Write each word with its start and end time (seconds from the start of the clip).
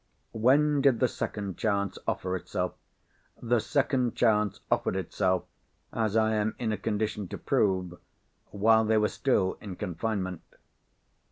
When 0.33 0.81
did 0.81 0.99
the 0.99 1.07
second 1.07 1.59
chance 1.59 1.99
offer 2.07 2.35
itself? 2.35 2.73
The 3.39 3.59
second 3.59 4.15
chance 4.15 4.59
offered 4.71 4.95
itself—as 4.95 6.15
I 6.17 6.33
am 6.33 6.55
in 6.57 6.71
a 6.71 6.77
condition 6.79 7.27
to 7.27 7.37
prove—while 7.37 8.83
they 8.85 8.97
were 8.97 9.09
still 9.09 9.59
in 9.61 9.75
confinement." 9.75 10.41